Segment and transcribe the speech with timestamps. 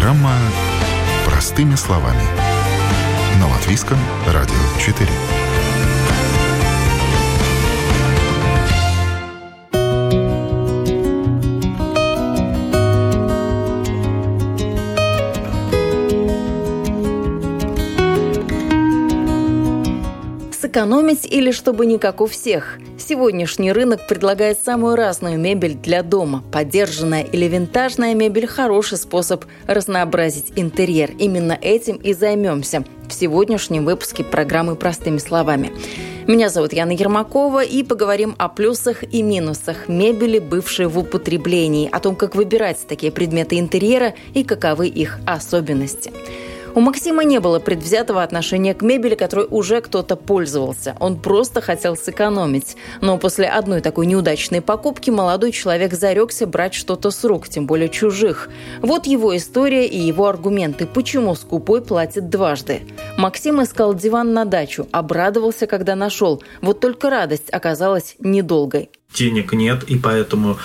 [0.00, 0.32] Программа
[1.26, 2.22] «Простыми словами».
[3.38, 5.06] На Латвийском радио 4.
[20.62, 22.78] Сэкономить или чтобы не как у всех?
[23.10, 26.44] Сегодняшний рынок предлагает самую разную мебель для дома.
[26.52, 31.10] Подержанная или винтажная мебель– хороший способ разнообразить интерьер.
[31.18, 35.72] Именно этим и займемся в сегодняшнем выпуске программы «Простыми словами».
[36.28, 41.98] Меня зовут Яна Ермакова, и поговорим о плюсах и минусах мебели, бывшей в употреблении, о
[41.98, 46.12] том, как выбирать такие предметы интерьера и каковы их особенности.
[46.72, 50.96] У Максима не было предвзятого отношения к мебели, которой уже кто-то пользовался.
[51.00, 52.76] Он просто хотел сэкономить.
[53.00, 57.88] Но после одной такой неудачной покупки молодой человек зарекся брать что-то с рук, тем более
[57.88, 58.48] чужих.
[58.82, 62.82] Вот его история и его аргументы, почему скупой платит дважды.
[63.18, 66.42] Максим искал диван на дачу, обрадовался, когда нашел.
[66.62, 68.90] Вот только радость оказалась недолгой.
[69.12, 70.56] Денег нет, и поэтому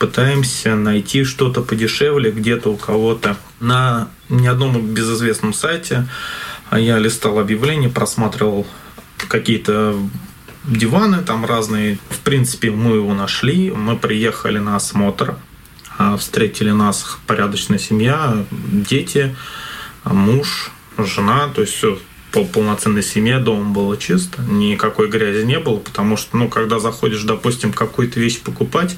[0.00, 3.36] пытаемся найти что-то подешевле где-то у кого-то.
[3.60, 6.08] На ни одном безызвестном сайте.
[6.72, 8.66] Я листал объявления, просматривал
[9.28, 9.96] какие-то
[10.64, 11.98] диваны там разные.
[12.08, 15.36] В принципе, мы его нашли, мы приехали на осмотр,
[15.98, 19.34] а встретили нас порядочная семья, дети,
[20.04, 21.98] муж, жена, то есть все
[22.32, 27.72] полноценной семье дома было чисто, никакой грязи не было, потому что, ну, когда заходишь, допустим,
[27.72, 28.96] какую-то вещь покупать,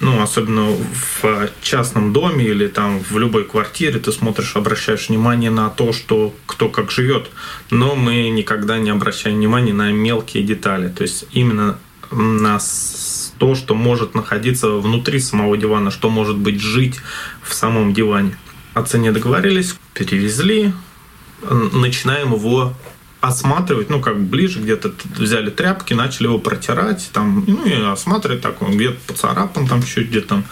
[0.00, 0.76] ну, особенно
[1.22, 6.34] в частном доме или там в любой квартире, ты смотришь, обращаешь внимание на то, что
[6.46, 7.30] кто как живет,
[7.70, 11.78] но мы никогда не обращаем внимания на мелкие детали, то есть именно
[12.12, 12.58] на
[13.38, 17.00] то, что может находиться внутри самого дивана, что может быть жить
[17.42, 18.36] в самом диване.
[18.74, 20.72] О цене договорились, перевезли,
[21.42, 22.74] начинаем его
[23.20, 28.62] осматривать, ну, как ближе, где-то взяли тряпки, начали его протирать, там, ну, и осматривать, так,
[28.62, 30.44] он где-то поцарапан, там, чуть где-то там,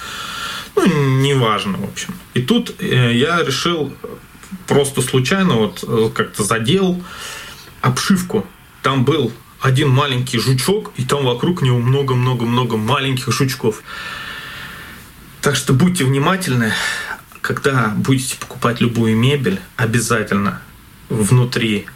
[0.76, 0.87] ну,
[1.21, 2.15] неважно, в общем.
[2.34, 3.93] И тут э, я решил
[4.66, 7.03] просто случайно вот э, как-то задел
[7.81, 8.47] обшивку.
[8.82, 13.82] Там был один маленький жучок, и там вокруг него много-много-много маленьких жучков.
[15.41, 16.72] Так что будьте внимательны,
[17.41, 20.60] когда будете покупать любую мебель, обязательно
[21.08, 21.86] внутри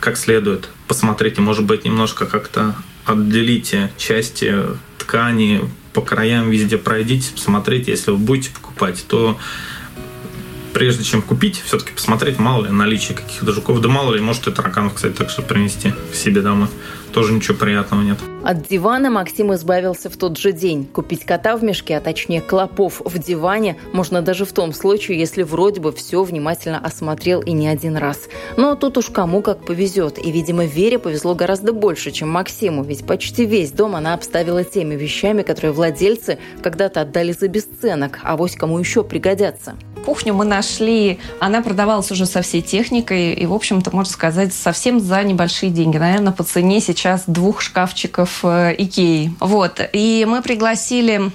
[0.00, 4.54] как следует посмотрите, может быть, немножко как-то отделите части
[4.98, 9.38] ткани по краям везде пройдите, посмотрите, если вы будете покупать, то
[10.72, 14.52] прежде чем купить, все-таки посмотреть, мало ли наличие каких-то жуков, да мало ли, может и
[14.52, 16.68] тараканов, кстати, так что принести к себе домой
[17.08, 18.18] тоже ничего приятного нет.
[18.44, 20.86] От дивана Максим избавился в тот же день.
[20.86, 25.42] Купить кота в мешке, а точнее клопов в диване, можно даже в том случае, если
[25.42, 28.28] вроде бы все внимательно осмотрел и не один раз.
[28.56, 30.18] Но тут уж кому как повезет.
[30.24, 34.94] И, видимо, Вере повезло гораздо больше, чем Максиму, ведь почти весь дом она обставила теми
[34.94, 39.74] вещами, которые владельцы когда-то отдали за бесценок, а вось кому еще пригодятся.
[40.08, 45.00] Кухню мы нашли, она продавалась уже со всей техникой и, в общем-то, можно сказать, совсем
[45.00, 45.98] за небольшие деньги.
[45.98, 49.34] Наверное, по цене сейчас двух шкафчиков э, Икеи.
[49.38, 49.86] Вот.
[49.92, 51.30] И мы пригласили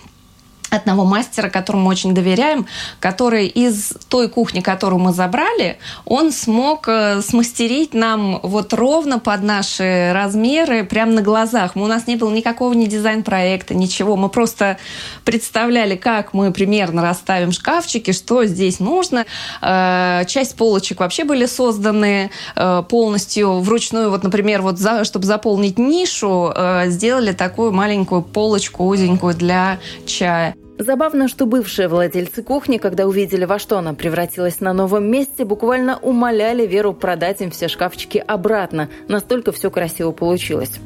[0.76, 2.66] одного мастера, которому очень доверяем,
[3.00, 9.44] который из той кухни, которую мы забрали, он смог э, смастерить нам вот ровно под
[9.44, 11.76] наши размеры, прямо на глазах.
[11.76, 14.16] У нас не было никакого ни дизайн-проекта, ничего.
[14.16, 14.78] Мы просто
[15.26, 19.26] представляли, как мы примерно расставим шкафчики, что здесь нужно.
[19.62, 24.10] Э, часть полочек вообще были созданы э, полностью вручную.
[24.10, 26.54] Вот, например, вот за, чтобы заполнить нишу,
[26.86, 30.56] сделали такую маленькую полочку узенькую для чая.
[30.80, 36.00] Забавно, что бывшие владельцы кухни, когда увидели, во что она превратилась на новом месте, буквально
[36.00, 38.90] умоляли Веру продать им все шкафчики обратно.
[39.08, 40.80] Настолько все красиво получилось.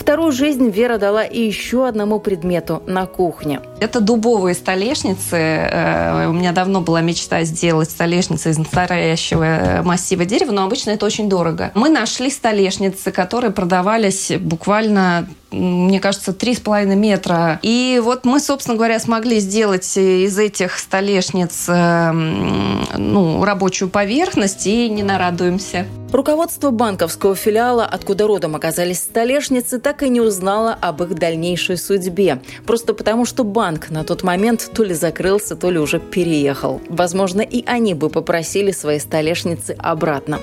[0.00, 3.60] Вторую жизнь Вера дала и еще одному предмету на кухне.
[3.80, 5.36] Это дубовые столешницы.
[5.36, 10.92] Э, у меня давно была мечта сделать столешницы из настоящего э, массива дерева, но обычно
[10.92, 11.70] это очень дорого.
[11.74, 17.58] Мы нашли столешницы, которые продавались буквально мне кажется, три с половиной метра.
[17.62, 24.88] И вот мы, собственно говоря, смогли сделать из этих столешниц э, ну, рабочую поверхность и
[24.88, 25.86] не нарадуемся.
[26.12, 32.42] Руководство банковского филиала, откуда родом оказались столешницы, так и не узнало об их дальнейшей судьбе.
[32.66, 36.80] Просто потому, что банк на тот момент то ли закрылся, то ли уже переехал.
[36.88, 40.40] Возможно, и они бы попросили свои столешницы обратно.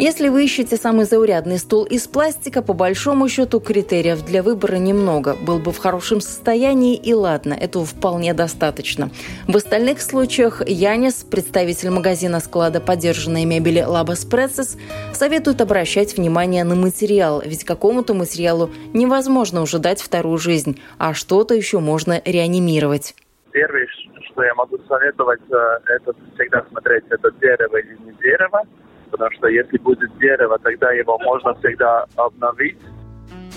[0.00, 5.34] Если вы ищете самый заурядный стул из пластика, по большому счету критериев для выбора немного.
[5.44, 9.10] Был бы в хорошем состоянии и ладно, этого вполне достаточно.
[9.48, 14.78] В остальных случаях Янис, представитель магазина склада поддержанной мебели Labas Pretzes,
[15.12, 21.54] советует обращать внимание на материал, ведь какому-то материалу невозможно уже дать вторую жизнь, а что-то
[21.54, 23.16] еще можно реанимировать.
[23.50, 23.88] Первое,
[24.30, 28.62] что я могу советовать, э, это всегда смотреть, это дерево или не дерево
[29.10, 32.78] потому что если будет дерево, тогда его можно всегда обновить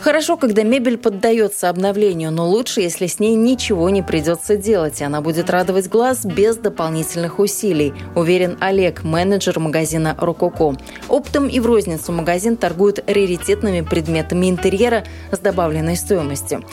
[0.01, 5.03] Хорошо, когда мебель поддается обновлению, но лучше, если с ней ничего не придется делать, и
[5.03, 10.75] она будет радовать глаз без дополнительных усилий, уверен Олег, менеджер магазина «Рококо».
[11.07, 16.63] Оптом и в розницу магазин торгует раритетными предметами интерьера с добавленной стоимостью.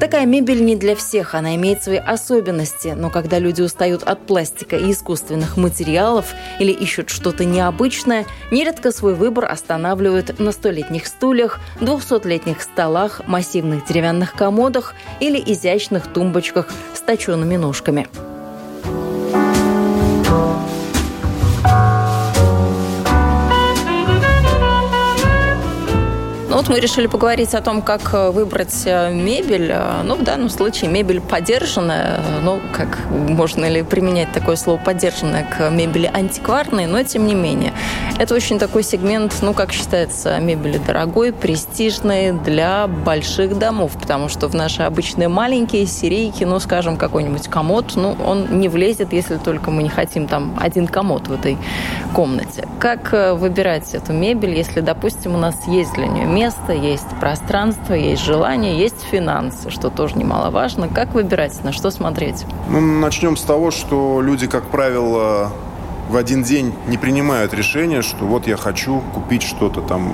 [0.00, 4.76] Такая мебель не для всех, она имеет свои особенности, но когда люди устают от пластика
[4.76, 12.62] и искусственных материалов или ищут что-то необычное, нередко свой выбор останавливают на столетних стульях, двухсотлетних
[12.62, 18.06] столах, столах, массивных деревянных комодах или изящных тумбочках с точенными ножками.
[26.58, 29.70] Вот мы решили поговорить о том, как э, выбрать э, мебель.
[29.70, 32.20] Э, ну, в данном случае мебель подержанная.
[32.42, 37.72] Ну, как можно ли применять такое слово подержанная к мебели антикварной, но тем не менее.
[38.18, 44.48] Это очень такой сегмент, ну, как считается, мебели дорогой, престижной для больших домов, потому что
[44.48, 49.70] в наши обычные маленькие серийки, ну, скажем, какой-нибудь комод, ну, он не влезет, если только
[49.70, 51.56] мы не хотим там один комод в этой
[52.12, 52.66] комнате.
[52.80, 57.92] Как выбирать эту мебель, если, допустим, у нас есть для нее место, место, есть пространство,
[57.92, 60.88] есть желание, есть финансы, что тоже немаловажно.
[60.88, 62.46] Как выбирать, на что смотреть?
[62.70, 65.52] Ну, начнем с того, что люди, как правило,
[66.08, 70.10] в один день не принимают решение, что вот я хочу купить что-то там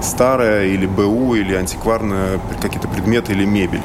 [0.00, 3.82] старое или БУ, или антикварное, какие-то предметы или мебель.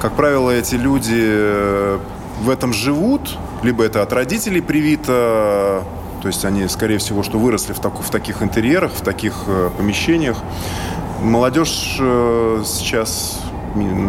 [0.00, 1.98] Как правило, эти люди э,
[2.40, 5.82] в этом живут, либо это от родителей привито,
[6.22, 9.70] то есть они, скорее всего, что выросли в, так, в таких интерьерах, в таких э,
[9.76, 10.36] помещениях.
[11.20, 13.40] Молодежь э, сейчас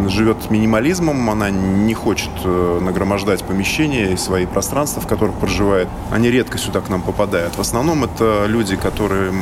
[0.08, 5.88] живет минимализмом, она не хочет э, нагромождать помещения и свои пространства, в которых проживает.
[6.10, 7.56] Они редко сюда к нам попадают.
[7.56, 9.32] В основном это люди, которые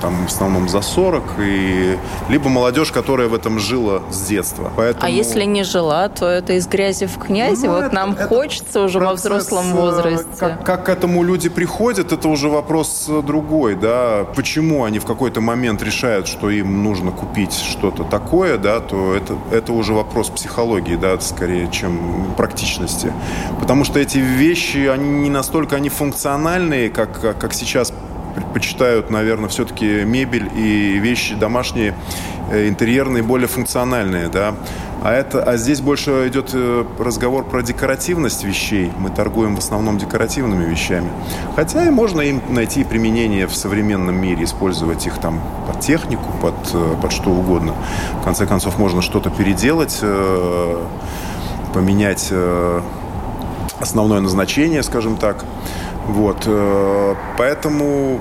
[0.00, 1.98] там в основном за 40, и
[2.28, 4.70] либо молодежь, которая в этом жила с детства.
[4.76, 5.06] Поэтому...
[5.06, 7.66] А если не жила, то это из грязи в князи.
[7.66, 10.26] Ну, вот это, нам это хочется уже во взрослом э, возрасте.
[10.38, 14.26] Как, как к этому люди приходят, это уже вопрос другой, да.
[14.34, 19.36] Почему они в какой-то момент решают, что им нужно купить что-то такое, да, то это,
[19.50, 23.10] это это уже вопрос психологии, да, скорее, чем практичности.
[23.58, 27.90] Потому что эти вещи, они не настолько они функциональные, как, как сейчас
[28.34, 31.94] предпочитают, наверное, все-таки мебель и вещи домашние,
[32.50, 34.54] э, интерьерные, более функциональные, да.
[35.02, 38.90] А, это, а здесь больше идет э, разговор про декоративность вещей.
[38.98, 41.10] Мы торгуем в основном декоративными вещами.
[41.56, 46.54] Хотя и можно им найти применение в современном мире, использовать их там под технику, под,
[46.72, 47.74] э, под что угодно.
[48.20, 50.00] В конце концов, можно что-то переделать,
[51.72, 52.32] поменять
[53.80, 55.44] основное назначение, скажем так.
[56.06, 58.20] Вот, э, поэтому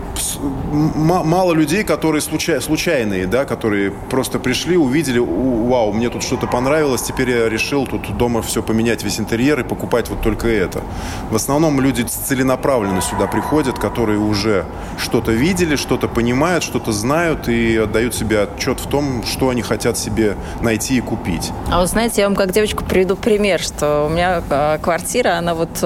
[0.71, 7.01] мало людей, которые случай, случайные, да, которые просто пришли, увидели, вау, мне тут что-то понравилось,
[7.01, 10.81] теперь я решил тут дома все поменять, весь интерьер и покупать вот только это.
[11.29, 14.65] В основном люди целенаправленно сюда приходят, которые уже
[14.97, 19.97] что-то видели, что-то понимают, что-то знают и отдают себе отчет в том, что они хотят
[19.97, 21.51] себе найти и купить.
[21.69, 25.53] А вы знаете, я вам как девочку приведу пример, что у меня а, квартира, она
[25.53, 25.83] вот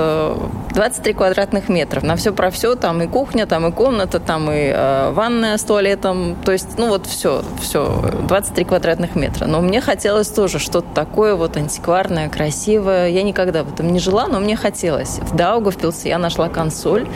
[0.77, 2.03] 23 э, квадратных метров.
[2.03, 5.63] На все про все, там и кухня, там и комната, там и э, ванная с
[5.63, 6.37] туалетом.
[6.45, 9.47] То есть, ну вот все, все, 23 квадратных метра.
[9.47, 13.09] Но мне хотелось тоже что-то такое вот антикварное, красивое.
[13.09, 15.19] Я никогда в этом не жила, но мне хотелось.
[15.19, 17.07] В Даугавпилсе я нашла консоль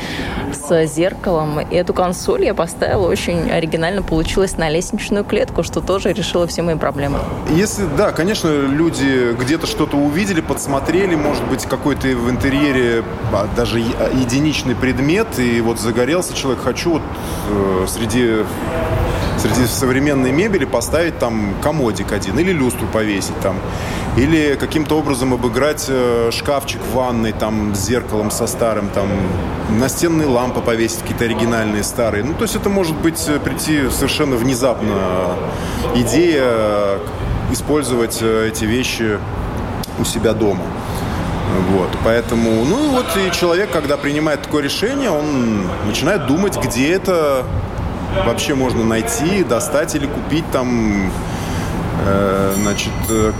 [0.51, 1.61] с зеркалом.
[1.61, 4.01] И эту консоль я поставила очень оригинально.
[4.01, 7.19] Получилось на лестничную клетку, что тоже решило все мои проблемы.
[7.51, 13.79] Если, да, конечно, люди где-то что-то увидели, подсмотрели, может быть, какой-то в интерьере а, даже
[13.79, 17.01] единичный предмет, и вот загорелся человек, хочу вот
[17.49, 18.43] э, среди
[19.41, 23.55] среди современной мебели поставить там комодик один или люстру повесить там
[24.15, 29.09] или каким-то образом обыграть э, шкафчик в ванной там с зеркалом со старым там
[29.69, 32.23] настенные лампы повесить какие-то оригинальные старые.
[32.23, 35.35] Ну то есть это может быть э, прийти совершенно внезапно
[35.95, 36.99] идея
[37.51, 39.17] использовать эти вещи
[39.99, 40.63] у себя дома
[41.69, 46.93] вот, поэтому, ну и вот и человек, когда принимает такое решение, он начинает думать, где
[46.93, 47.45] это
[48.25, 51.11] вообще можно найти, достать или купить там,
[52.05, 53.31] э, значит, э,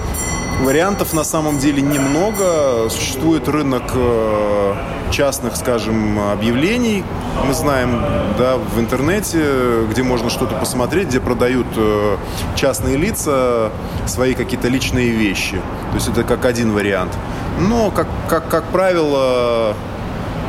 [0.62, 2.88] Вариантов на самом деле немного.
[2.90, 4.76] Существует рынок э,
[5.12, 7.04] частных, скажем, объявлений.
[7.48, 8.00] Мы знаем,
[8.38, 12.18] да, в интернете, где можно что-то посмотреть, где продают э,
[12.56, 13.72] частные лица
[14.06, 15.60] свои какие-то личные вещи.
[15.90, 17.18] То есть это как один вариант.
[17.60, 19.76] Но, как, как, как правило,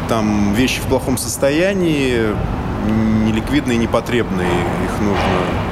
[0.08, 2.34] там вещи в плохом состоянии,
[3.26, 4.50] неликвидные, непотребные.
[4.84, 5.62] Их нужно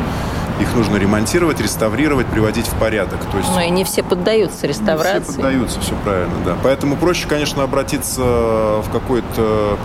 [0.61, 3.19] их нужно ремонтировать, реставрировать, приводить в порядок.
[3.33, 5.17] То есть, Но и не все поддаются реставрации.
[5.17, 6.57] Не все поддаются, все правильно, да.
[6.63, 9.79] Поэтому проще, конечно, обратиться в какой-то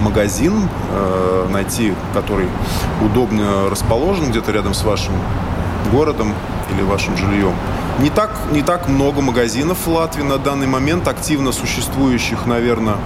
[0.00, 2.48] магазин, э, найти, который
[3.00, 5.14] удобно расположен где-то рядом с вашим
[5.92, 6.34] городом
[6.74, 7.54] или вашим жильем.
[8.00, 12.96] Не так, не так много магазинов в Латвии на данный момент, активно существующих, наверное,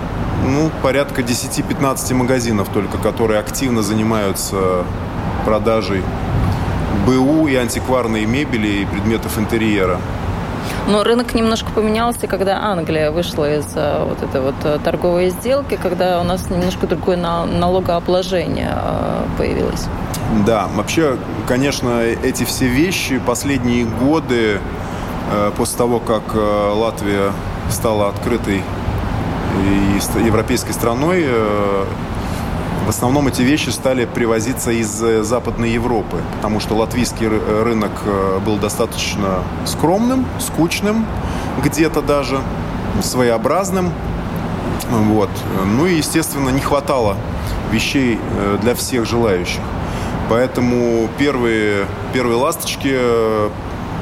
[0.47, 4.85] ну, порядка 10-15 магазинов только, которые активно занимаются
[5.45, 6.03] продажей
[7.07, 10.01] БУ и антикварной мебели и предметов интерьера.
[10.89, 15.79] Но рынок немножко поменялся, когда Англия вышла из э, вот этой вот э, торговой сделки,
[15.81, 19.87] когда у нас немножко другое налогообложение э, появилось.
[20.47, 24.61] Да, вообще, конечно, эти все вещи последние годы,
[25.57, 27.33] после того, как Латвия
[27.69, 28.63] стала открытой
[29.65, 31.25] и европейской страной,
[32.91, 37.93] в основном эти вещи стали привозиться из э, Западной Европы, потому что латвийский э, рынок
[38.05, 41.07] э, был достаточно скромным, скучным,
[41.65, 42.41] где-то даже
[43.01, 43.93] своеобразным.
[44.91, 45.31] Вот.
[45.67, 47.17] Ну и, естественно, не хватало
[47.71, 48.19] вещей
[48.61, 49.61] для всех желающих.
[50.29, 52.99] Поэтому первые, первые ласточки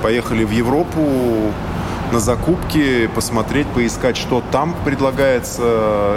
[0.02, 1.52] поехали в Европу,
[2.12, 5.62] на закупки, посмотреть, поискать, что там предлагается.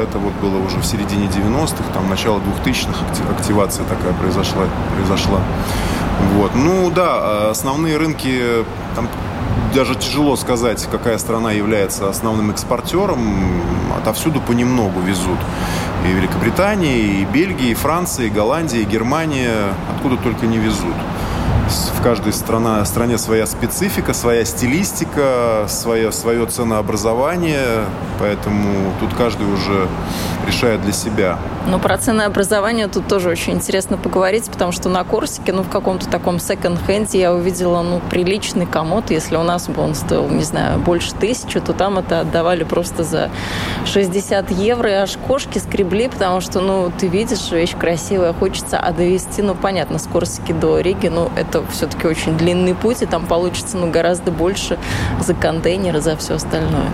[0.03, 3.05] Это вот было уже в середине 90-х, там начало 2000-х
[3.37, 4.63] активация такая произошла.
[4.95, 5.39] произошла.
[6.35, 6.51] Вот.
[6.55, 8.63] Ну да, основные рынки,
[8.95, 9.07] там
[9.73, 13.61] даже тяжело сказать, какая страна является основным экспортером.
[13.97, 15.39] Отовсюду понемногу везут.
[16.07, 19.73] И Великобритания, и Бельгия, и Франция, и Голландия, и Германия.
[19.95, 20.95] Откуда только не везут
[21.71, 27.85] в каждой страна, стране своя специфика, своя стилистика, свое, свое ценообразование,
[28.19, 29.87] поэтому тут каждый уже
[30.45, 31.37] решает для себя.
[31.67, 36.09] Ну, про ценообразование тут тоже очень интересно поговорить, потому что на Корсике, ну, в каком-то
[36.09, 39.11] таком секонд-хенде я увидела, ну, приличный комод.
[39.11, 43.03] Если у нас бы он стоил, не знаю, больше тысячи, то там это отдавали просто
[43.03, 43.29] за
[43.85, 48.91] 60 евро, и аж кошки скребли, потому что, ну, ты видишь, вещь красивая, хочется, а
[48.91, 53.25] довести, ну, понятно, с Корсики до Риги, ну, это все-таки очень длинный путь, и там
[53.25, 54.77] получится, ну, гораздо больше
[55.19, 56.89] за контейнеры, за все остальное.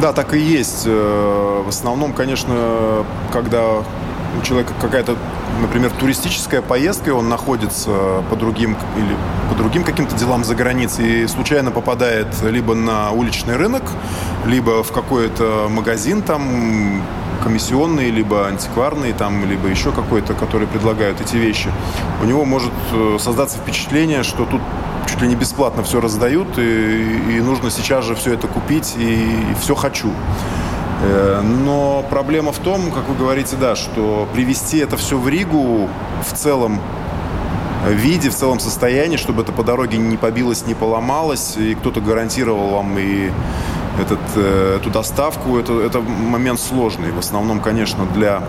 [0.00, 0.84] Да, так и есть.
[0.86, 3.82] Э, в основном, конечно, когда
[4.38, 5.16] у человека какая-то,
[5.60, 9.16] например, туристическая поездка, и он находится по другим или
[9.50, 13.82] по другим каким-то делам за границей и случайно попадает либо на уличный рынок,
[14.46, 17.02] либо в какой-то магазин там
[17.42, 21.70] комиссионный, либо антикварный, там, либо еще какой-то, который предлагают эти вещи,
[22.22, 24.60] у него может э, создаться впечатление, что тут
[25.18, 29.24] чуть ли не бесплатно все раздают, и, и нужно сейчас же все это купить, и,
[29.24, 30.12] и все хочу.
[31.02, 35.88] Э, но проблема в том, как вы говорите, да, что привести это все в Ригу
[36.24, 36.80] в целом
[37.88, 42.68] виде, в целом состоянии, чтобы это по дороге не побилось, не поломалось, и кто-то гарантировал
[42.68, 43.32] вам и
[44.00, 47.10] этот, э, эту доставку, это, это момент сложный.
[47.10, 48.44] В основном, конечно, для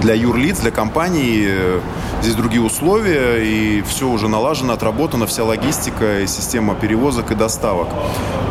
[0.00, 1.80] для юрлиц, для компаний э,
[2.22, 7.88] здесь другие условия, и все уже налажено, отработана вся логистика и система перевозок и доставок.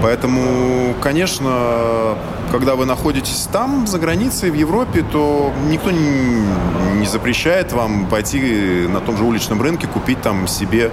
[0.02, 2.16] Поэтому, конечно,
[2.52, 9.00] когда вы находитесь там, за границей, в Европе, то никто не запрещает вам пойти на
[9.00, 10.92] том же уличном рынке, купить там себе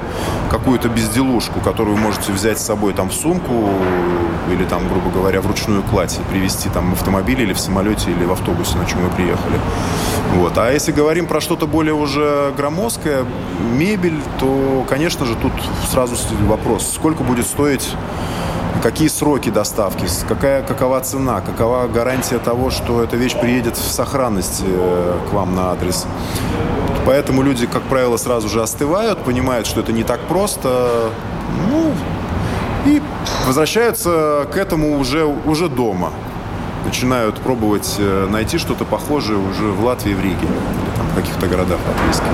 [0.51, 3.71] какую-то безделушку, которую вы можете взять с собой там в сумку
[4.53, 8.11] или там, грубо говоря, в ручную кладь и привезти там в автомобиле или в самолете
[8.11, 9.59] или в автобусе, на чем вы приехали.
[10.35, 10.57] Вот.
[10.59, 13.25] А если говорим про что-то более уже громоздкое,
[13.73, 15.53] мебель, то, конечно же, тут
[15.91, 16.17] сразу
[16.47, 17.95] вопрос, сколько будет стоить
[18.83, 24.65] какие сроки доставки, какая, какова цена, какова гарантия того, что эта вещь приедет в сохранности
[24.67, 26.07] э, к вам на адрес.
[27.05, 31.11] Поэтому люди, как правило, сразу же остывают, понимают, что это не так просто,
[31.71, 31.93] ну,
[32.87, 33.03] и
[33.47, 36.11] возвращаются к этому уже, уже дома.
[36.85, 41.47] Начинают пробовать э, найти что-то похожее уже в Латвии, в Риге или там в каких-то
[41.47, 42.27] городах латвийских.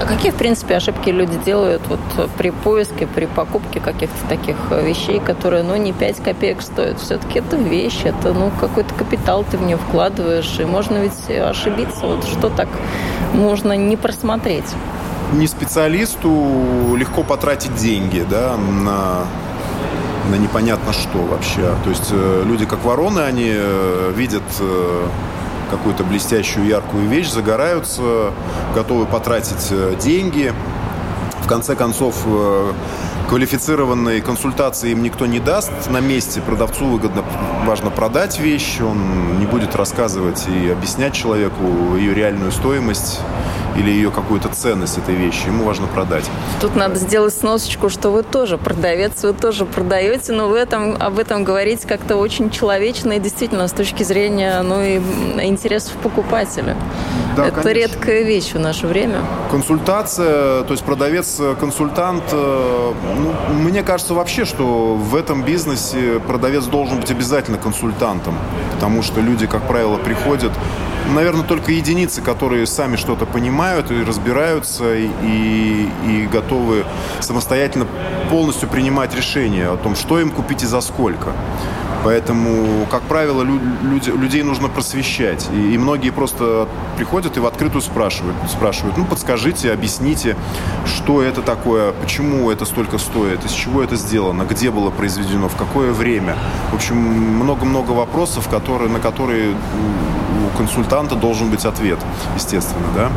[0.00, 2.00] А какие, в принципе, ошибки люди делают вот
[2.38, 6.98] при поиске, при покупке каких-то таких вещей, которые, ну, не 5 копеек стоят?
[7.00, 12.06] Все-таки это вещь, это, ну, какой-то капитал ты в нее вкладываешь, и можно ведь ошибиться.
[12.06, 12.68] Вот что так
[13.34, 14.64] можно не просмотреть?
[15.34, 19.26] Не специалисту легко потратить деньги, да, на
[20.30, 21.74] на непонятно что вообще.
[21.82, 25.06] То есть э, люди как вороны, они э, видят э,
[25.70, 28.32] какую-то блестящую, яркую вещь, загораются,
[28.74, 30.52] готовы потратить деньги.
[31.42, 32.24] В конце концов,
[33.28, 36.40] квалифицированной консультации им никто не даст на месте.
[36.40, 37.24] Продавцу выгодно,
[37.64, 43.20] важно продать вещь, он не будет рассказывать и объяснять человеку ее реальную стоимость
[43.76, 45.46] или ее какую-то ценность этой вещи.
[45.46, 46.24] Ему важно продать.
[46.60, 51.18] Тут надо сделать сносочку, что вы тоже продавец, вы тоже продаете, но вы этом, об
[51.18, 54.96] этом говорить как-то очень человечно и действительно с точки зрения ну, и
[55.46, 56.76] интересов покупателя.
[57.36, 57.70] Да, Это конечно.
[57.70, 59.20] редкая вещь в наше время.
[59.50, 67.00] Консультация, то есть продавец-консультант, э, ну, мне кажется вообще, что в этом бизнесе продавец должен
[67.00, 68.36] быть обязательно консультантом,
[68.74, 70.52] потому что люди, как правило, приходят
[71.08, 76.84] наверное, только единицы, которые сами что-то понимают и разбираются, и, и готовы
[77.20, 77.86] самостоятельно
[78.30, 81.32] полностью принимать решения о том, что им купить и за сколько.
[82.02, 85.48] Поэтому, как правило, люди, людей нужно просвещать.
[85.52, 86.66] И, и многие просто
[86.96, 88.36] приходят и в открытую спрашивают.
[88.48, 90.36] Спрашивают, ну, подскажите, объясните,
[90.86, 95.56] что это такое, почему это столько стоит, из чего это сделано, где было произведено, в
[95.56, 96.36] какое время.
[96.72, 99.54] В общем, много-много вопросов, которые, на которые
[100.56, 101.98] консультанта должен быть ответ,
[102.36, 103.10] естественно, да.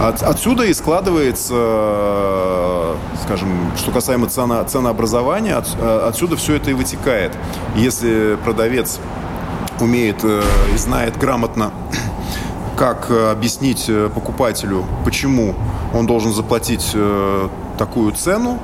[0.00, 2.94] От, отсюда и складывается, э,
[3.24, 7.36] скажем, что касаемо цена, ценообразования, от, э, отсюда все это и вытекает.
[7.76, 8.98] Если продавец
[9.78, 10.42] умеет э,
[10.74, 11.70] и знает грамотно,
[12.76, 15.54] как объяснить покупателю, почему
[15.94, 16.96] он должен заплатить
[17.78, 18.58] такую цену,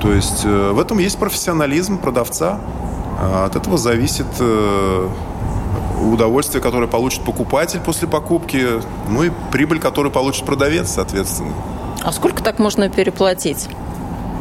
[0.00, 2.58] то есть в этом есть профессионализм продавца.
[3.44, 4.26] От этого зависит
[6.00, 8.66] удовольствие, которое получит покупатель после покупки,
[9.08, 11.52] ну и прибыль, которую получит продавец, соответственно.
[12.02, 13.68] А сколько так можно переплатить?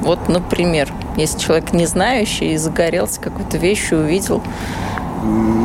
[0.02, 4.42] Вот, например, если человек не знающий и загорелся какой-то вещью, увидел,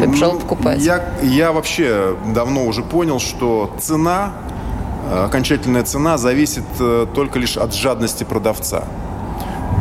[0.00, 0.80] побежал ну, покупать.
[0.80, 4.32] Я, я вообще давно уже понял, что цена,
[5.10, 8.84] э, окончательная цена зависит э, только лишь от жадности продавца.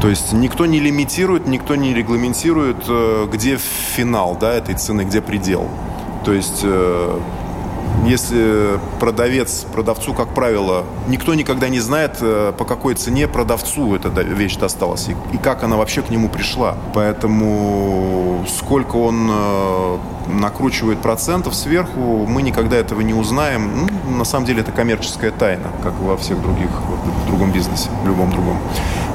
[0.02, 5.22] То есть никто не лимитирует, никто не регламентирует, э, где финал да, этой цены, где
[5.22, 5.68] предел.
[6.24, 7.20] То есть, э,
[8.06, 14.10] если продавец, продавцу, как правило, никто никогда не знает, э, по какой цене продавцу эта
[14.22, 16.78] вещь досталась и, и как она вообще к нему пришла.
[16.94, 23.88] Поэтому сколько он э, накручивает процентов сверху, мы никогда этого не узнаем.
[24.06, 26.70] Ну, на самом деле это коммерческая тайна, как во всех других,
[27.24, 28.58] в другом бизнесе, в любом другом.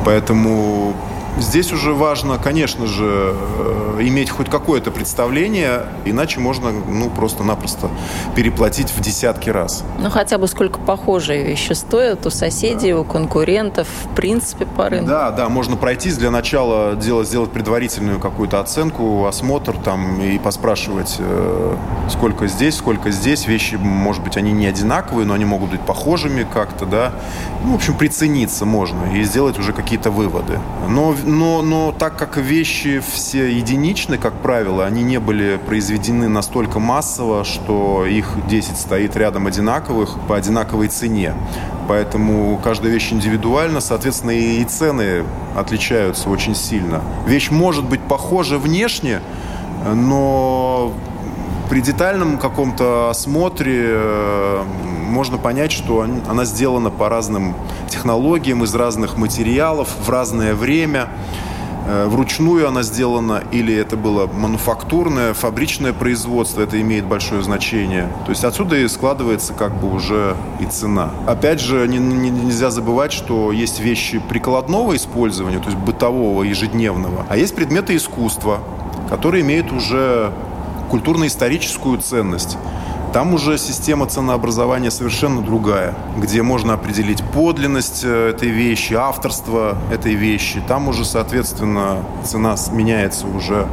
[0.04, 0.94] Поэтому
[1.38, 7.90] Здесь уже важно, конечно же, э, иметь хоть какое-то представление, иначе можно ну, просто-напросто
[8.34, 9.84] переплатить в десятки раз.
[9.98, 13.00] Ну, хотя бы сколько похожие вещи стоят у соседей, да.
[13.00, 15.08] у конкурентов, в принципе, по рынку.
[15.08, 21.16] Да, да, можно пройтись для начала, делать, сделать предварительную какую-то оценку, осмотр там и поспрашивать,
[21.18, 21.76] э,
[22.10, 23.46] сколько здесь, сколько здесь.
[23.46, 27.12] Вещи, может быть, они не одинаковые, но они могут быть похожими как-то, да.
[27.62, 30.58] Ну, в общем, прицениться можно и сделать уже какие-то выводы.
[30.88, 36.78] Но но, но так как вещи все единичны, как правило, они не были произведены настолько
[36.78, 41.34] массово, что их 10 стоит рядом одинаковых по одинаковой цене.
[41.88, 45.24] Поэтому каждая вещь индивидуальна, соответственно, и цены
[45.56, 47.02] отличаются очень сильно.
[47.26, 49.20] Вещь может быть похожа внешне,
[49.94, 50.92] но
[51.68, 54.64] при детальном каком-то осмотре э,
[55.06, 57.54] можно понять, что она сделана по разным
[57.88, 61.08] технологиям, из разных материалов, в разное время.
[61.88, 68.08] Э, вручную она сделана, или это было мануфактурное, фабричное производство, это имеет большое значение.
[68.24, 71.10] То есть отсюда и складывается как бы уже и цена.
[71.28, 77.24] Опять же, не, не, нельзя забывать, что есть вещи прикладного использования, то есть бытового, ежедневного,
[77.28, 78.58] а есть предметы искусства,
[79.08, 80.32] которые имеют уже
[80.90, 82.58] культурно-историческую ценность.
[83.16, 90.12] Там уже система ценообразования совершенно другая, где можно определить подлинность э, этой вещи, авторство этой
[90.12, 90.62] вещи.
[90.68, 93.66] Там уже, соответственно, цена меняется уже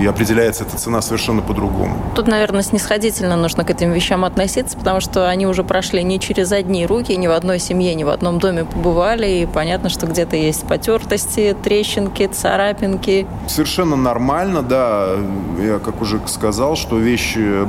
[0.00, 1.96] и определяется эта цена совершенно по-другому.
[2.14, 6.52] Тут, наверное, снисходительно нужно к этим вещам относиться, потому что они уже прошли не через
[6.52, 10.36] одни руки, ни в одной семье, ни в одном доме побывали, и понятно, что где-то
[10.36, 13.26] есть потертости, трещинки, царапинки.
[13.46, 15.16] Совершенно нормально, да.
[15.60, 17.66] Я, как уже сказал, что вещи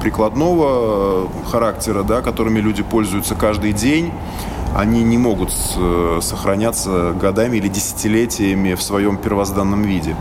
[0.00, 4.12] прикладного характера, да, которыми люди пользуются каждый день,
[4.76, 5.52] они не могут
[6.20, 10.16] сохраняться годами или десятилетиями в своем первозданном виде.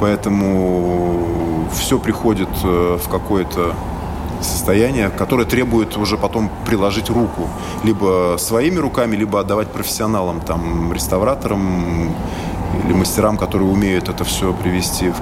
[0.00, 3.74] Поэтому все приходит в какое-то
[4.40, 7.48] состояние, которое требует уже потом приложить руку.
[7.84, 12.14] Либо своими руками, либо отдавать профессионалам, там, реставраторам
[12.84, 15.12] или мастерам, которые умеют это все привести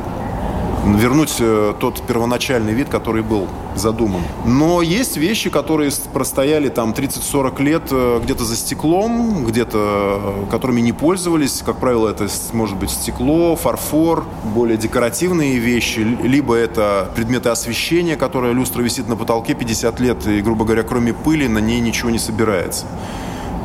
[0.94, 4.22] вернуть э, тот первоначальный вид, который был задуман.
[4.44, 10.80] Но есть вещи, которые простояли там 30-40 лет э, где-то за стеклом, где-то э, которыми
[10.80, 11.62] не пользовались.
[11.64, 18.52] Как правило, это может быть стекло, фарфор, более декоративные вещи, либо это предметы освещения, которая
[18.52, 22.18] люстра висит на потолке 50 лет, и, грубо говоря, кроме пыли на ней ничего не
[22.18, 22.86] собирается.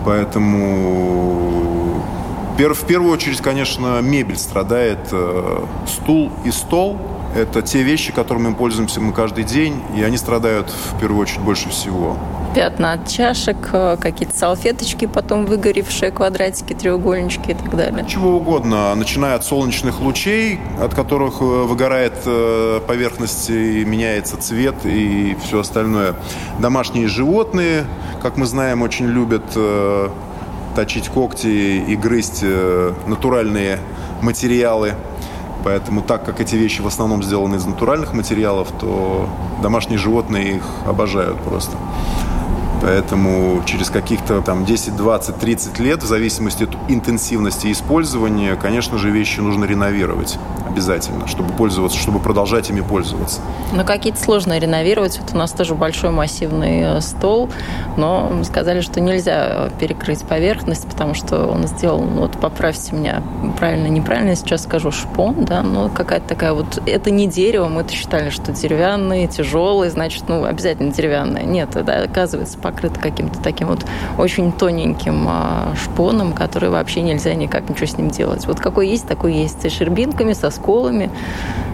[0.04, 1.61] Поэтому
[2.58, 5.00] в первую очередь, конечно, мебель страдает.
[5.88, 7.00] Стул и стол
[7.36, 11.40] это те вещи, которыми мы пользуемся мы каждый день, и они страдают в первую очередь
[11.40, 12.18] больше всего.
[12.54, 18.06] Пятна от чашек, э, какие-то салфеточки, потом выгоревшие квадратики, треугольнички и так далее.
[18.06, 24.76] Чего угодно, начиная от солнечных лучей, от которых э, выгорает э, поверхность и меняется цвет
[24.84, 26.16] и все остальное.
[26.60, 27.86] Домашние животные,
[28.22, 29.56] как мы знаем, очень любят
[30.76, 32.44] точить когти и грызть
[33.08, 33.80] натуральные
[34.22, 34.94] материалы–
[35.64, 39.30] Поэтому так как эти вещи в основном сделаны из натуральных материалов, то
[39.62, 41.78] домашние животные их обожают просто.
[42.82, 49.12] Поэтому через каких-то там 10, 20, 30 лет, в зависимости от интенсивности использования, конечно же,
[49.12, 50.38] вещи нужно реновировать
[50.72, 53.42] обязательно, чтобы пользоваться, чтобы продолжать ими пользоваться.
[53.74, 55.20] Но какие-то сложно реновировать.
[55.20, 57.50] Вот у нас тоже большой массивный э, стол,
[57.98, 63.22] но сказали, что нельзя перекрыть поверхность, потому что он сделал, ну, вот поправьте меня,
[63.60, 68.30] правильно, неправильно, сейчас скажу, шпон, да, но какая-то такая вот, это не дерево, мы-то считали,
[68.30, 71.44] что деревянный, тяжелый, значит, ну, обязательно деревянное.
[71.44, 73.86] Нет, это оказывается покрыто каким-то таким вот
[74.18, 78.48] очень тоненьким а, шпоном, который вообще нельзя никак ничего с ним делать.
[78.48, 79.62] Вот какой есть, такой есть.
[79.62, 81.12] Со шербинками, со сколами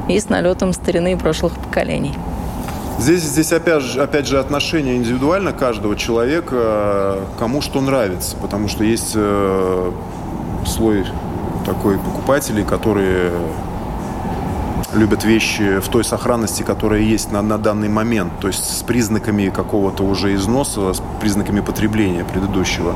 [0.07, 2.13] и с налетом старины прошлых поколений.
[2.99, 8.35] Здесь, здесь опять, же, опять же отношение индивидуально каждого человека, кому что нравится.
[8.37, 9.91] Потому что есть э,
[10.65, 11.05] слой
[11.65, 13.31] такой покупателей, которые
[14.93, 19.49] любят вещи в той сохранности, которая есть на, на данный момент, то есть с признаками
[19.49, 22.95] какого-то уже износа, с признаками потребления предыдущего.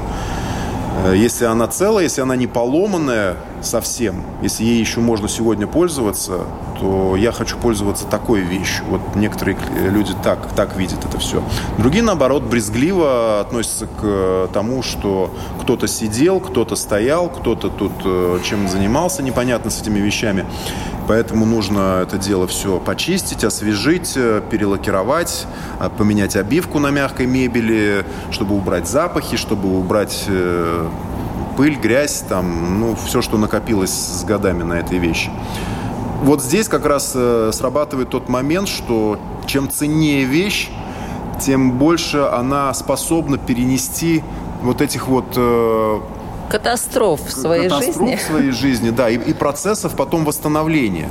[1.05, 6.41] Э, если она целая, если она не поломанная совсем, если ей еще можно сегодня пользоваться,
[6.79, 8.83] то я хочу пользоваться такой вещью.
[8.89, 9.57] Вот некоторые
[9.89, 11.43] люди так, так видят это все.
[11.77, 18.67] Другие, наоборот, брезгливо относятся к тому, что кто-то сидел, кто-то стоял, кто-то тут э, чем
[18.67, 20.45] занимался непонятно с этими вещами.
[21.07, 25.45] Поэтому нужно это дело все почистить, освежить, э, перелакировать,
[25.79, 30.27] э, поменять обивку на мягкой мебели, чтобы убрать запахи, чтобы убрать
[31.57, 35.29] пыль, грязь, там, ну, все, что накопилось с годами на этой вещи.
[36.23, 40.69] Вот здесь как раз э, срабатывает тот момент, что чем ценнее вещь,
[41.39, 44.23] тем больше она способна перенести
[44.61, 45.99] вот этих вот э,
[46.49, 48.15] катастроф в своей катастроф жизни.
[48.15, 51.09] в своей жизни, да, и, и процессов потом восстановления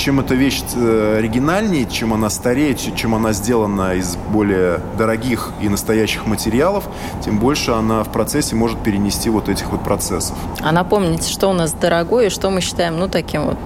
[0.00, 5.68] чем эта вещь э, оригинальнее, чем она старее, чем она сделана из более дорогих и
[5.68, 6.84] настоящих материалов,
[7.22, 10.36] тем больше она в процессе может перенести вот этих вот процессов.
[10.62, 13.58] А напомните, что у нас дорогое и что мы считаем, ну, таким вот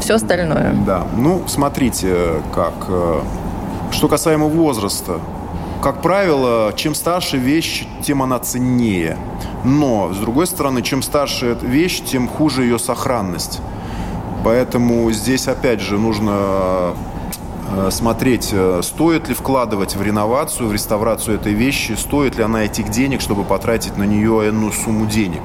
[0.00, 0.74] все остальное.
[0.84, 2.74] Да, ну, смотрите, как...
[2.88, 3.20] Э,
[3.92, 5.20] что касаемо возраста,
[5.82, 9.16] как правило, чем старше вещь, тем она ценнее.
[9.64, 13.60] Но, с другой стороны, чем старше вещь, тем хуже ее сохранность.
[14.44, 16.94] Поэтому здесь, опять же, нужно
[17.70, 22.64] э, смотреть, э, стоит ли вкладывать в реновацию, в реставрацию этой вещи, стоит ли она
[22.64, 25.42] этих денег, чтобы потратить на нее энную сумму денег.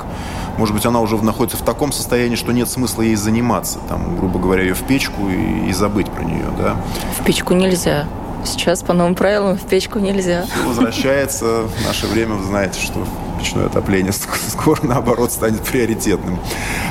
[0.57, 4.39] Может быть, она уже находится в таком состоянии, что нет смысла ей заниматься, там, грубо
[4.39, 6.77] говоря, ее в печку и, и забыть про нее, да?
[7.19, 8.05] В печку нельзя.
[8.45, 10.45] Сейчас по новым правилам в печку нельзя.
[10.45, 13.05] Все возвращается в наше время, вы знаете, что
[13.45, 16.39] печное отопление скоро, наоборот, станет приоритетным.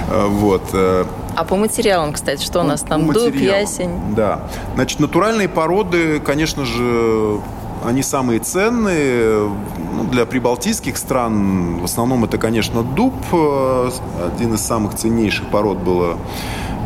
[0.09, 0.63] Э, вот.
[0.73, 3.07] А по материалам, кстати, что у нас там?
[3.13, 4.15] Дуб, ясень?
[4.15, 4.43] Да.
[4.75, 7.41] Значит, натуральные породы, конечно же,
[7.85, 9.51] они самые ценные.
[9.93, 13.15] Ну, для прибалтийских стран в основном это, конечно, дуб.
[13.33, 16.17] Один из самых ценнейших пород было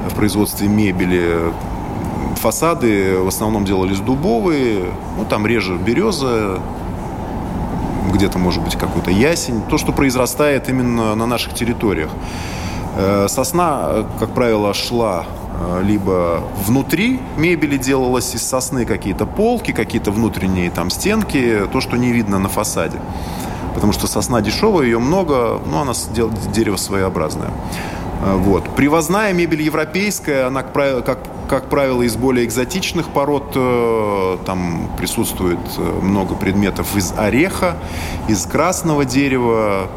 [0.08, 1.52] в производстве мебели.
[2.36, 4.86] Фасады в основном делались дубовые.
[5.18, 6.58] Ну, там реже береза,
[8.12, 9.62] где-то, может быть, какой-то ясень.
[9.68, 12.10] То, что произрастает именно на наших территориях.
[12.96, 20.10] Э, сосна, как правило, шла э, либо внутри мебели делалось из сосны какие-то полки, какие-то
[20.10, 22.98] внутренние там стенки, то, что не видно на фасаде.
[23.74, 25.92] потому что сосна дешевая, ее много, но она
[26.52, 27.50] дерево своеобразное.
[28.20, 28.74] Вот.
[28.74, 33.52] Привозная мебель европейская, она, как, как правило, из более экзотичных пород.
[33.54, 37.76] Э, там присутствует э, много предметов из ореха,
[38.28, 39.88] из красного дерева,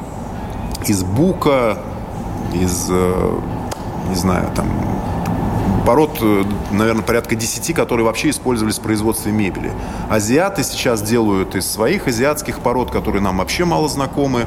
[0.87, 1.77] из бука,
[2.53, 3.39] из, э,
[4.09, 4.67] не знаю, там
[5.85, 6.21] пород,
[6.71, 9.71] наверное, порядка 10, которые вообще использовались в производстве мебели.
[10.09, 14.45] Азиаты сейчас делают из своих азиатских пород, которые нам вообще мало знакомы,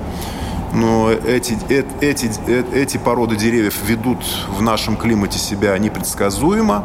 [0.74, 1.56] но эти,
[2.00, 2.30] эти,
[2.74, 6.84] эти породы деревьев ведут в нашем климате себя непредсказуемо.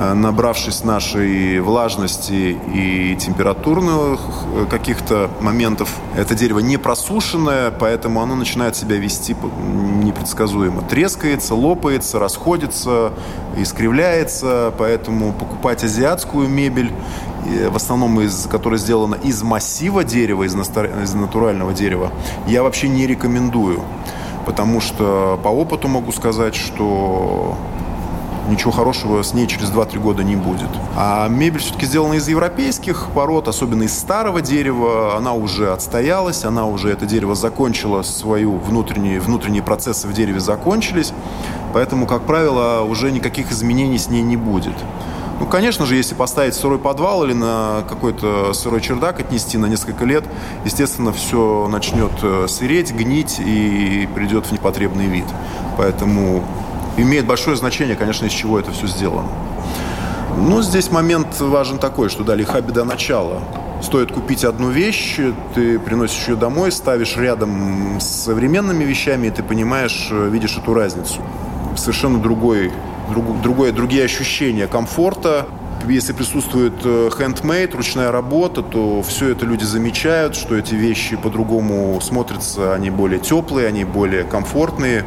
[0.00, 4.20] Э, набравшись нашей влажности и температурных
[4.54, 10.82] э, каких-то моментов, это дерево не просушенное, поэтому оно начинает себя вести непредсказуемо.
[10.82, 13.12] Трескается, лопается, расходится,
[13.56, 16.92] искривляется, поэтому покупать азиатскую мебель,
[17.70, 22.12] в основном из, которая сделана из массива дерева, из, из натурального дерева,
[22.46, 23.82] я вообще не рекомендую.
[24.46, 27.56] Потому что по опыту могу сказать, что
[28.48, 30.68] ничего хорошего с ней через 2-3 года не будет.
[30.96, 35.16] А мебель все-таки сделана из европейских пород, особенно из старого дерева.
[35.16, 41.12] Она уже отстоялась, она уже, это дерево закончило свою внутренние, внутренние процессы в дереве закончились.
[41.72, 44.74] Поэтому, как правило, уже никаких изменений с ней не будет.
[45.40, 50.04] Ну, конечно же, если поставить сырой подвал или на какой-то сырой чердак отнести на несколько
[50.04, 50.24] лет,
[50.64, 55.26] естественно, все начнет э, сыреть, гнить и придет в непотребный вид.
[55.76, 56.44] Поэтому
[56.96, 59.28] имеет большое значение, конечно, из чего это все сделано.
[60.36, 63.40] Ну, здесь момент важен такой, что да, лиха беда начала.
[63.80, 65.18] Стоит купить одну вещь,
[65.54, 70.74] ты приносишь ее домой, ставишь рядом с современными вещами, и ты понимаешь, э, видишь эту
[70.74, 71.20] разницу.
[71.76, 72.72] Совершенно другой,
[73.10, 75.46] друг, другое, другие ощущения комфорта,
[75.86, 82.74] если присутствует хендмейд, ручная работа, то все это люди замечают, что эти вещи по-другому смотрятся,
[82.74, 85.04] они более теплые, они более комфортные.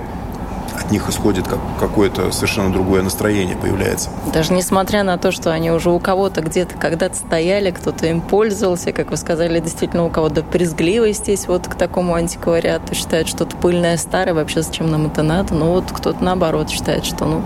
[0.74, 4.10] От них исходит как, какое-то совершенно другое настроение появляется.
[4.34, 8.94] Даже несмотря на то, что они уже у кого-то где-то когда-то стояли, кто-то им пользовался,
[8.94, 13.56] как вы сказали, действительно у кого-то брезгливость есть вот к такому антиквариату, считают, что это
[13.58, 17.44] пыльное старое, вообще зачем нам это надо, но вот кто-то наоборот считает, что ну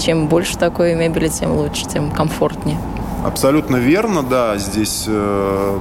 [0.00, 2.78] чем больше такой мебели, тем лучше, тем комфортнее.
[3.24, 5.78] Абсолютно верно, да, здесь э,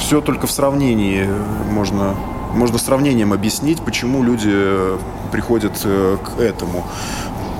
[0.00, 1.26] все только в сравнении
[1.70, 2.14] можно
[2.52, 4.98] можно сравнением объяснить, почему люди э,
[5.32, 6.84] приходят э, к этому.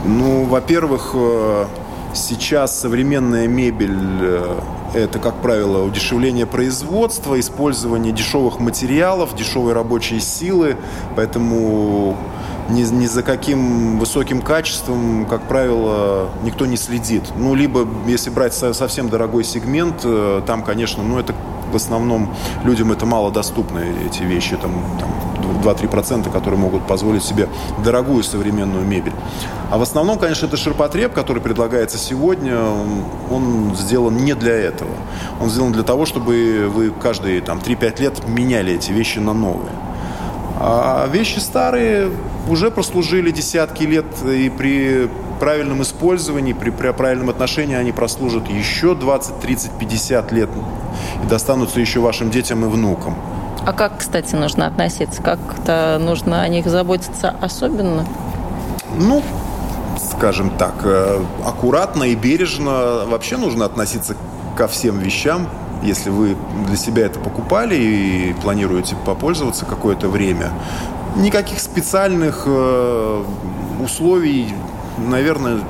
[0.05, 1.67] Ну, во-первых, э,
[2.15, 4.49] сейчас современная мебель–
[4.95, 10.77] это, как правило, удешевление производства, использование дешевых материалов, дешевой рабочей силы,
[11.17, 12.17] поэтому
[12.69, 17.25] ни, ни за каким высоким качеством, как правило, никто не следит.
[17.37, 20.05] Ну, либо, если брать совсем дорогой сегмент,
[20.47, 21.35] там, конечно, ну, это
[21.73, 25.11] в основном людям это мало доступны, эти вещи, там, там
[25.63, 27.49] 2-3%, которые могут позволить себе
[27.85, 29.13] дорогую современную мебель.
[29.71, 32.59] А в основном, конечно, это ширпотреб, который предлагается сегодня,
[33.31, 34.91] он сделан не для этого.
[35.41, 39.73] Он сделан для того, чтобы вы каждые там, 3-5 лет меняли эти вещи на новые.
[40.61, 42.11] А вещи старые
[42.49, 48.97] уже прослужили десятки лет, и при правильном использовании, при, при правильном отношении они прослужат еще
[48.97, 50.51] 20, 30, 50 лет
[51.23, 53.15] и достанутся еще вашим детям и внукам.
[53.65, 55.23] А как, кстати, нужно относиться?
[55.23, 58.05] Как-то нужно о них заботиться особенно?
[58.99, 59.23] Ну,
[59.99, 64.17] скажем так, э, аккуратно и бережно вообще нужно относиться
[64.57, 65.49] ко всем вещам.
[65.83, 66.37] Если вы
[66.67, 70.51] для себя это покупали и планируете попользоваться какое-то время,
[71.17, 73.25] никаких специальных э,
[73.83, 74.53] условий
[75.07, 75.61] наверное,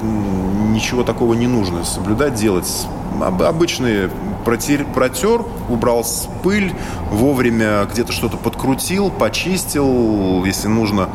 [0.73, 2.87] ничего такого не нужно соблюдать, делать.
[3.21, 4.11] Обычные
[4.45, 6.05] протер, протер, убрал
[6.43, 6.73] пыль,
[7.11, 11.09] вовремя где-то что-то подкрутил, почистил, если нужно,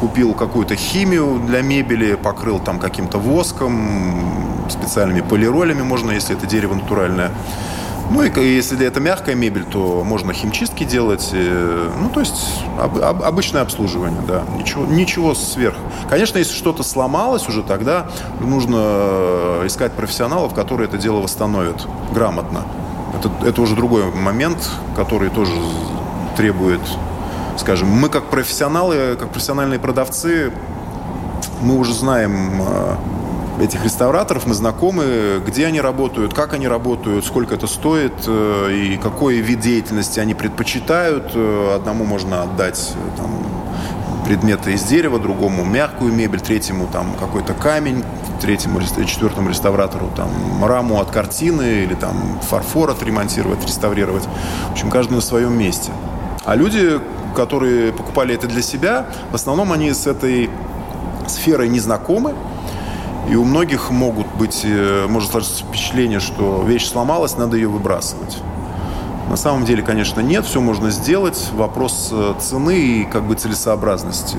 [0.00, 6.74] купил какую-то химию для мебели, покрыл там каким-то воском, специальными полиролями можно, если это дерево
[6.74, 7.30] натуральное.
[8.10, 11.30] Ну и если это мягкая мебель, то можно химчистки делать.
[11.32, 14.42] Э, ну, то есть об, об, обычное обслуживание, да.
[14.58, 15.76] Ничего, ничего сверх.
[16.08, 18.08] Конечно, если что-то сломалось уже, тогда
[18.40, 22.64] нужно э, искать профессионалов, которые это дело восстановят грамотно.
[23.16, 25.52] Это, это уже другой момент, который тоже
[26.36, 26.80] требует,
[27.58, 30.52] скажем, мы как профессионалы, как профессиональные продавцы,
[31.62, 32.96] мы уже знаем э,
[33.60, 38.96] этих реставраторов, мы знакомы, где они работают, как они работают, сколько это стоит э, и
[38.96, 41.32] какой вид деятельности они предпочитают.
[41.34, 43.30] Э, одному можно отдать э, там,
[44.24, 48.04] предметы из дерева, другому мягкую мебель, третьему там какой-то камень,
[48.40, 50.30] третьему, четвертому реставратору там
[50.64, 54.24] раму от картины или там фарфор отремонтировать, реставрировать.
[54.68, 55.92] В общем, каждый на своем месте.
[56.44, 57.00] А люди,
[57.36, 60.50] которые покупали это для себя, в основном они с этой
[61.26, 62.34] сферой не знакомы,
[63.28, 68.38] и у многих могут быть, э, может сложиться впечатление, что вещь сломалась, надо ее выбрасывать.
[69.28, 71.50] На самом деле, конечно, нет, все можно сделать.
[71.52, 74.36] Вопрос э, цены и как бы целесообразности.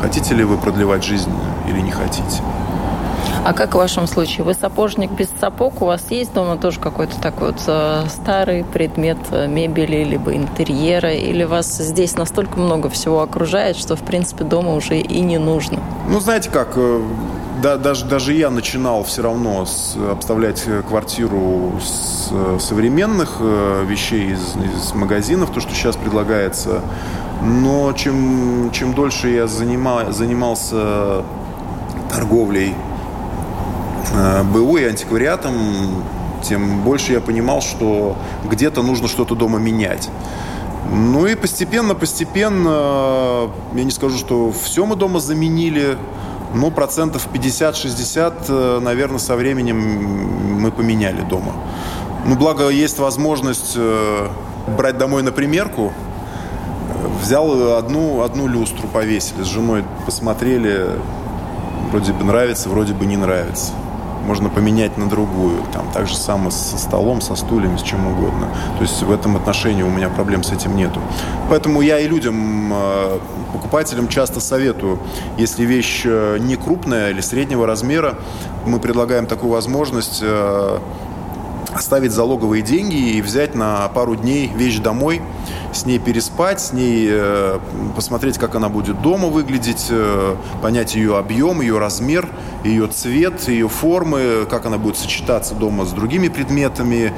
[0.00, 1.30] Хотите ли вы продлевать жизнь
[1.68, 2.42] или не хотите?
[3.42, 4.44] А как в вашем случае?
[4.44, 5.80] Вы сапожник без сапог?
[5.80, 11.14] У вас есть дома тоже какой-то такой вот э, старый предмет э, мебели, либо интерьера?
[11.14, 15.78] Или вас здесь настолько много всего окружает, что, в принципе, дома уже и не нужно?
[16.06, 17.02] Ну, знаете как, э,
[17.62, 24.92] да, даже, даже я начинал все равно с, обставлять квартиру с современных вещей из, из
[24.92, 26.82] магазинов, то, что сейчас предлагается.
[27.42, 31.24] Но чем, чем дольше я занимал, занимался
[32.12, 32.74] торговлей
[34.44, 35.54] БУ и антиквариатом,
[36.42, 40.08] тем больше я понимал, что где-то нужно что-то дома менять.
[40.90, 45.96] Ну и постепенно, постепенно, я не скажу, что все мы дома заменили,
[46.54, 49.78] но процентов 50-60, э, наверное, со временем
[50.60, 51.52] мы поменяли дома.
[52.26, 54.28] Ну, благо, есть возможность э,
[54.76, 55.92] брать домой на примерку.
[57.22, 60.88] Взял одну, одну люстру, повесили с женой, посмотрели,
[61.90, 63.72] вроде бы нравится, вроде бы не нравится
[64.26, 65.62] можно поменять на другую.
[65.72, 68.48] Там так же самое со столом, со стульями, с чем угодно.
[68.76, 71.00] То есть в этом отношении у меня проблем с этим нету.
[71.48, 73.18] Поэтому я и людям, э,
[73.52, 74.98] покупателям часто советую,
[75.36, 78.18] если вещь э, не крупная или среднего размера,
[78.66, 80.78] мы предлагаем такую возможность э,
[81.74, 85.22] оставить залоговые деньги и взять на пару дней вещь домой,
[85.72, 87.58] с ней переспать, с ней э,
[87.94, 92.28] посмотреть, как она будет дома выглядеть, э, понять ее объем, ее размер,
[92.64, 97.12] ее цвет, ее формы, как она будет сочетаться дома с другими предметами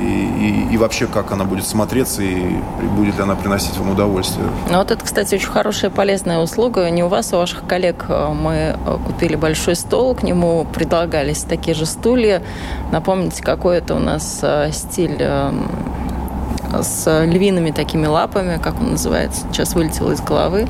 [0.00, 2.56] и, и, и вообще как она будет смотреться и
[2.96, 4.46] будет ли она приносить вам удовольствие.
[4.70, 6.88] Ну вот это, кстати, очень хорошая полезная услуга.
[6.90, 10.66] Не у вас, а у ваших коллег э, мы э, купили большой стол, к нему
[10.72, 12.42] предлагались такие же стулья.
[12.92, 15.68] Напомните, какой это у нас э, стиль эм,
[16.80, 20.68] с львиными такими лапами, как он называется, сейчас вылетело из головы.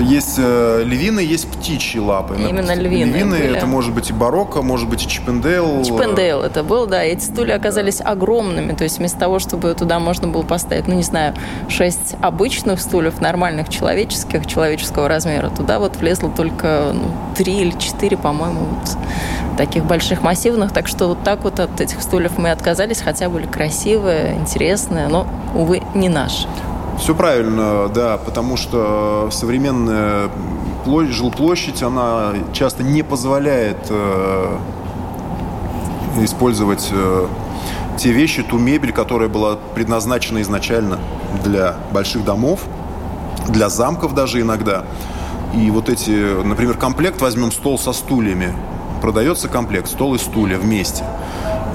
[0.00, 2.36] Есть э, львины, есть птичьи лапы.
[2.36, 3.10] Именно львины.
[3.10, 3.56] Львины были.
[3.56, 5.84] это может быть и барокко, может быть и Чиппендейл.
[5.84, 7.02] Чиппендейл это был, да.
[7.02, 8.72] Эти стулья оказались огромными.
[8.74, 11.34] То есть вместо того, чтобы туда можно было поставить, ну не знаю,
[11.68, 18.16] шесть обычных стульев, нормальных человеческих, человеческого размера, туда вот влезло только ну, три или четыре,
[18.16, 18.96] по-моему, вот
[19.56, 20.72] таких больших массивных.
[20.72, 25.26] Так что вот так вот от этих стульев мы отказались, хотя были красивые, интересные, но,
[25.54, 26.48] увы, не наши.
[26.98, 30.30] Все правильно, да, потому что современная
[31.10, 34.56] жилплощадь, она часто не позволяет э,
[36.22, 37.26] использовать э,
[37.96, 40.98] те вещи, ту мебель, которая была предназначена изначально
[41.42, 42.60] для больших домов,
[43.48, 44.84] для замков даже иногда.
[45.54, 48.54] И вот эти, например, комплект, возьмем стол со стульями,
[49.00, 51.04] продается комплект, стол и стулья вместе.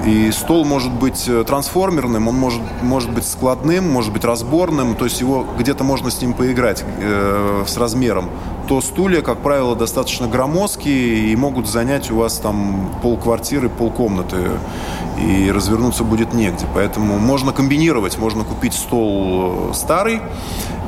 [0.06, 5.04] И стол может быть э, трансформерным, он может, может быть складным, может быть разборным, то
[5.04, 8.30] есть его где-то можно с ним поиграть э, с размером.
[8.66, 14.36] То стулья, как правило, достаточно громоздкие и могут занять у вас там полквартиры, полкомнаты,
[15.18, 16.66] и развернуться будет негде.
[16.74, 20.22] Поэтому можно комбинировать, можно купить стол э, старый,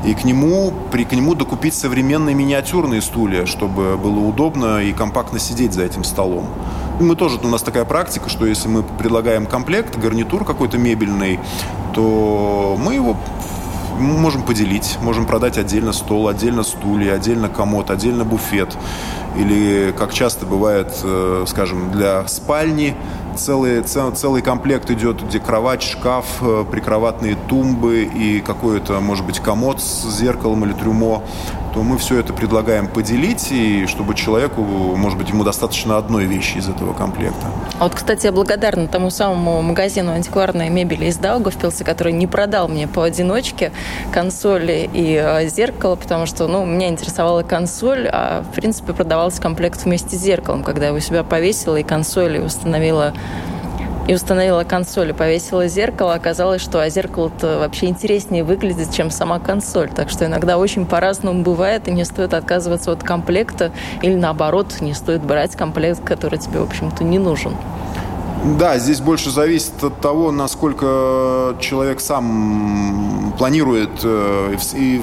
[0.05, 5.39] и к нему, при, к нему докупить современные миниатюрные стулья, чтобы было удобно и компактно
[5.39, 6.47] сидеть за этим столом.
[6.99, 11.39] Мы тоже, у нас такая практика, что если мы предлагаем комплект, гарнитур какой-то мебельный,
[11.93, 13.17] то мы его
[13.99, 18.77] можем поделить, можем продать отдельно стол, отдельно стулья, отдельно комод, отдельно буфет.
[19.35, 22.95] Или, как часто бывает, э, скажем, для спальни
[23.35, 29.39] целый, цел, целый комплект идет, где кровать, шкаф, э, прикроватные тумбы и какой-то, может быть,
[29.39, 31.23] комод с зеркалом или трюмо
[31.73, 36.57] то мы все это предлагаем поделить, и чтобы человеку, может быть, ему достаточно одной вещи
[36.57, 37.47] из этого комплекта.
[37.79, 42.67] А вот, кстати, я благодарна тому самому магазину антикварной мебели из Даугавпилса, который не продал
[42.67, 43.71] мне поодиночке
[44.11, 49.83] консоли и э, зеркало, потому что, ну, меня интересовала консоль, а, в принципе, продавался комплект
[49.83, 53.13] вместе с зеркалом, когда я его себя повесила и консоль установила
[54.07, 59.39] и установила консоль и повесила зеркало, оказалось, что а зеркало-то вообще интереснее выглядит, чем сама
[59.39, 59.89] консоль.
[59.89, 64.93] Так что иногда очень по-разному бывает, и не стоит отказываться от комплекта, или наоборот, не
[64.93, 67.55] стоит брать комплект, который тебе, в общем-то, не нужен.
[68.59, 75.01] Да, здесь больше зависит от того, насколько человек сам планирует э, и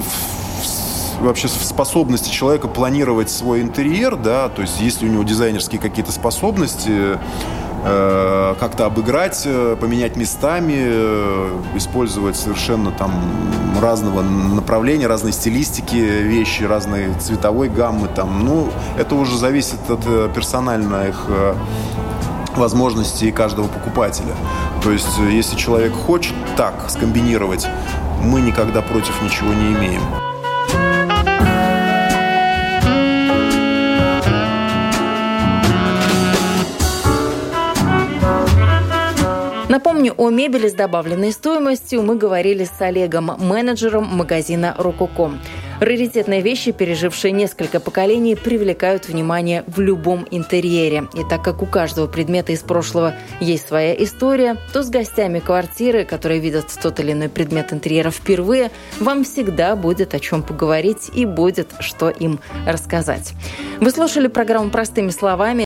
[1.21, 6.11] вообще в способности человека планировать свой интерьер, да, то есть если у него дизайнерские какие-то
[6.11, 7.17] способности,
[7.83, 13.11] э, как-то обыграть, э, поменять местами, э, использовать совершенно там
[13.81, 18.07] разного направления, разной стилистики вещи, разной цветовой гаммы.
[18.07, 18.45] Там.
[18.45, 21.27] Ну, это уже зависит от персональных
[22.55, 24.35] возможностей каждого покупателя.
[24.83, 27.67] То есть, если человек хочет так скомбинировать,
[28.23, 30.30] мы никогда против ничего не имеем.
[39.71, 45.31] Напомню, о мебели с добавленной стоимостью мы говорили с Олегом, менеджером магазина «Рококо».
[45.79, 51.07] Раритетные вещи, пережившие несколько поколений, привлекают внимание в любом интерьере.
[51.15, 56.03] И так как у каждого предмета из прошлого есть своя история, то с гостями квартиры,
[56.03, 58.69] которые видят тот или иной предмет интерьера впервые,
[58.99, 63.33] вам всегда будет о чем поговорить и будет что им рассказать.
[63.79, 65.59] Вы слушали программу «Простыми словами».